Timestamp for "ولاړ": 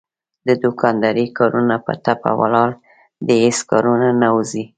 2.39-2.69